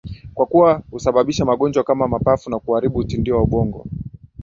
[0.33, 3.85] kwa kuwa husababisha magonjwa kama mapafu na kuharibu utindio wa ubongo